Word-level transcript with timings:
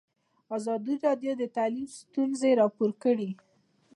ازادي 0.57 0.95
راډیو 1.05 1.31
د 1.37 1.43
تعلیم 1.57 1.87
ستونزې 1.99 2.51
راپور 2.61 2.91
کړي. 3.03 3.29